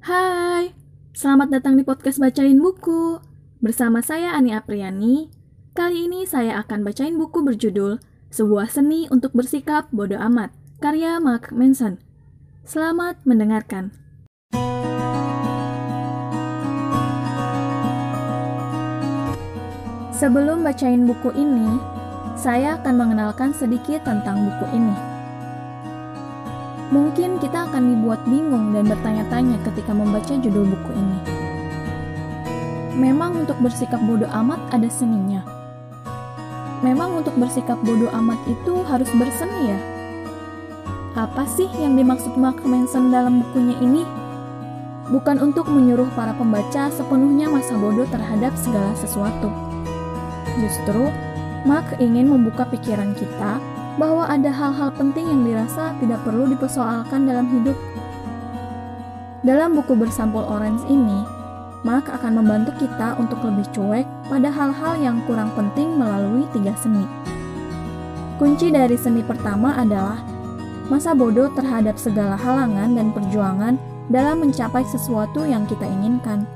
Hai, 0.00 0.72
selamat 1.12 1.60
datang 1.60 1.76
di 1.76 1.84
podcast 1.84 2.24
Bacain 2.24 2.56
Buku. 2.56 3.20
Bersama 3.60 4.00
saya 4.00 4.32
Ani 4.32 4.48
Apriani. 4.48 5.28
Kali 5.76 6.08
ini 6.08 6.24
saya 6.24 6.56
akan 6.64 6.88
bacain 6.88 7.20
buku 7.20 7.44
berjudul 7.44 8.00
Sebuah 8.32 8.72
Seni 8.72 9.12
untuk 9.12 9.36
Bersikap 9.36 9.92
Bodoh 9.92 10.16
Amat, 10.16 10.56
karya 10.80 11.20
Mark 11.20 11.52
Manson. 11.52 12.00
Selamat 12.64 13.20
mendengarkan. 13.28 13.92
Sebelum 20.16 20.64
bacain 20.64 21.04
buku 21.04 21.28
ini, 21.36 21.76
saya 22.40 22.80
akan 22.80 22.94
mengenalkan 22.96 23.52
sedikit 23.52 24.00
tentang 24.08 24.48
buku 24.48 24.80
ini. 24.80 25.09
Mungkin 26.90 27.38
kita 27.38 27.70
akan 27.70 27.94
dibuat 27.94 28.22
bingung 28.26 28.74
dan 28.74 28.90
bertanya-tanya 28.90 29.62
ketika 29.62 29.94
membaca 29.94 30.34
judul 30.34 30.66
buku 30.66 30.90
ini. 30.94 31.18
Memang 32.98 33.46
untuk 33.46 33.56
bersikap 33.62 34.02
bodoh 34.02 34.28
amat 34.30 34.58
ada 34.74 34.90
seninya. 34.90 35.46
Memang 36.82 37.22
untuk 37.22 37.38
bersikap 37.38 37.78
bodoh 37.86 38.10
amat 38.10 38.38
itu 38.50 38.82
harus 38.84 39.08
berseni 39.14 39.70
ya? 39.70 39.78
Apa 41.14 41.46
sih 41.46 41.70
yang 41.78 41.94
dimaksud 41.94 42.34
Mark 42.34 42.62
Manson 42.66 43.14
dalam 43.14 43.46
bukunya 43.46 43.78
ini? 43.78 44.02
Bukan 45.10 45.42
untuk 45.42 45.66
menyuruh 45.70 46.10
para 46.14 46.34
pembaca 46.34 46.90
sepenuhnya 46.90 47.50
masa 47.50 47.74
bodoh 47.74 48.06
terhadap 48.06 48.54
segala 48.54 48.94
sesuatu 48.94 49.50
Justru, 50.58 51.08
Mark 51.64 51.86
ingin 52.02 52.28
membuka 52.28 52.66
pikiran 52.66 53.16
kita 53.16 53.60
bahwa 54.00 54.24
ada 54.24 54.48
hal-hal 54.48 54.88
penting 54.96 55.28
yang 55.28 55.44
dirasa 55.44 55.92
tidak 56.00 56.24
perlu 56.24 56.48
dipersoalkan 56.48 57.28
dalam 57.28 57.44
hidup. 57.52 57.76
Dalam 59.44 59.76
buku 59.76 59.92
bersampul 59.92 60.40
orange 60.40 60.80
ini, 60.88 61.20
Mark 61.84 62.08
akan 62.08 62.40
membantu 62.40 62.72
kita 62.80 63.20
untuk 63.20 63.44
lebih 63.44 63.68
cuek 63.76 64.08
pada 64.32 64.48
hal-hal 64.48 64.96
yang 65.00 65.20
kurang 65.28 65.52
penting 65.52 66.00
melalui 66.00 66.48
tiga 66.56 66.72
seni. 66.80 67.04
Kunci 68.40 68.72
dari 68.72 68.96
seni 68.96 69.20
pertama 69.20 69.76
adalah 69.76 70.16
masa 70.88 71.12
bodoh 71.12 71.52
terhadap 71.52 72.00
segala 72.00 72.40
halangan 72.40 72.96
dan 72.96 73.12
perjuangan 73.12 73.76
dalam 74.08 74.40
mencapai 74.40 74.80
sesuatu 74.88 75.44
yang 75.44 75.68
kita 75.68 75.84
inginkan. 75.84 76.48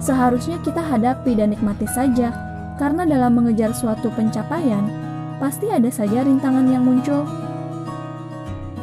Seharusnya 0.00 0.60
kita 0.60 0.84
hadapi 0.84 1.36
dan 1.36 1.56
nikmati 1.56 1.88
saja 1.88 2.36
karena 2.76 3.08
dalam 3.08 3.32
mengejar 3.34 3.72
suatu 3.74 4.12
pencapaian, 4.12 5.07
pasti 5.38 5.70
ada 5.70 5.88
saja 5.88 6.26
rintangan 6.26 6.66
yang 6.70 6.82
muncul. 6.84 7.26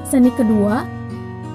Seni 0.08 0.31
kedua, 0.31 0.88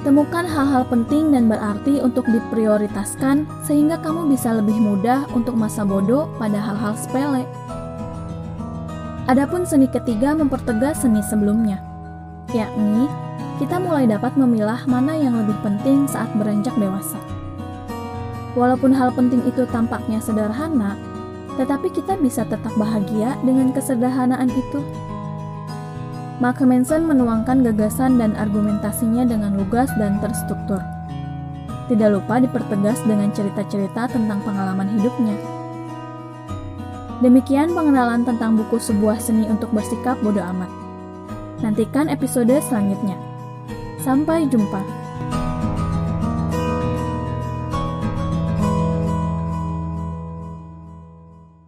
temukan 0.05 0.45
hal-hal 0.45 0.85
penting 0.89 1.33
dan 1.33 1.49
berarti 1.49 2.01
untuk 2.01 2.25
diprioritaskan 2.29 3.49
sehingga 3.65 4.01
kamu 4.01 4.33
bisa 4.33 4.53
lebih 4.57 4.77
mudah 4.77 5.25
untuk 5.33 5.57
masa 5.57 5.85
bodoh 5.85 6.29
pada 6.37 6.61
hal-hal 6.61 6.97
sepele. 6.97 7.45
Adapun 9.29 9.65
seni 9.65 9.87
ketiga 9.87 10.35
mempertegas 10.35 11.05
seni 11.05 11.23
sebelumnya, 11.23 11.79
yakni 12.51 13.07
kita 13.61 13.77
mulai 13.77 14.09
dapat 14.09 14.35
memilah 14.41 14.83
mana 14.89 15.13
yang 15.15 15.37
lebih 15.37 15.55
penting 15.61 16.09
saat 16.09 16.33
beranjak 16.35 16.73
dewasa. 16.81 17.21
Walaupun 18.59 18.91
hal 18.91 19.15
penting 19.15 19.45
itu 19.47 19.63
tampaknya 19.71 20.19
sederhana, 20.19 20.99
tetapi 21.59 21.91
kita 21.91 22.15
bisa 22.21 22.47
tetap 22.47 22.71
bahagia 22.79 23.35
dengan 23.43 23.75
kesederhanaan 23.75 24.51
itu. 24.53 24.85
Mark 26.41 26.63
Manson 26.65 27.05
menuangkan 27.05 27.61
gagasan 27.67 28.17
dan 28.17 28.33
argumentasinya 28.33 29.29
dengan 29.29 29.61
lugas 29.61 29.93
dan 30.01 30.17
terstruktur. 30.25 30.81
Tidak 31.91 32.09
lupa 32.09 32.41
dipertegas 32.41 33.03
dengan 33.05 33.29
cerita-cerita 33.35 34.09
tentang 34.09 34.41
pengalaman 34.47 34.89
hidupnya. 34.97 35.37
Demikian 37.21 37.77
pengenalan 37.77 38.25
tentang 38.25 38.57
buku 38.57 38.81
sebuah 38.81 39.21
seni 39.21 39.45
untuk 39.53 39.69
bersikap 39.77 40.17
bodoh 40.25 40.41
amat. 40.57 40.71
Nantikan 41.61 42.09
episode 42.09 42.57
selanjutnya. 42.65 43.21
Sampai 44.01 44.49
jumpa. 44.49 45.00